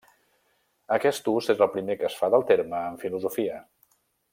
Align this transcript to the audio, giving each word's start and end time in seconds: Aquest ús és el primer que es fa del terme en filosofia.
Aquest 0.97 1.29
ús 1.33 1.51
és 1.55 1.61
el 1.67 1.71
primer 1.75 1.99
que 2.01 2.09
es 2.11 2.17
fa 2.23 2.33
del 2.37 2.49
terme 2.53 2.83
en 2.91 3.01
filosofia. 3.07 3.65